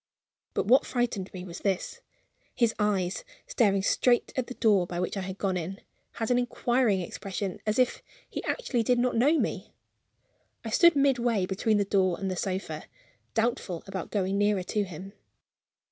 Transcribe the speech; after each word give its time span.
But 0.55 0.65
what 0.65 0.83
frightened 0.83 1.31
me 1.31 1.45
was 1.45 1.59
this. 1.59 2.01
His 2.55 2.73
eyes, 2.79 3.23
staring 3.45 3.83
straight 3.83 4.33
at 4.35 4.47
the 4.47 4.55
door 4.55 4.87
by 4.87 4.99
which 4.99 5.15
I 5.15 5.21
had 5.21 5.37
gone 5.37 5.57
in, 5.57 5.79
had 6.13 6.31
an 6.31 6.39
inquiring 6.39 7.01
expression, 7.01 7.61
as 7.67 7.77
if 7.77 8.01
he 8.27 8.43
actually 8.45 8.81
did 8.81 8.97
not 8.97 9.15
know 9.15 9.37
me! 9.37 9.75
I 10.65 10.71
stood 10.71 10.95
midway 10.95 11.45
between 11.45 11.77
the 11.77 11.85
door 11.85 12.17
and 12.19 12.31
the 12.31 12.35
sofa, 12.35 12.85
doubtful 13.35 13.83
about 13.85 14.09
going 14.09 14.39
nearer 14.39 14.63
to 14.63 14.85
him. 14.85 15.13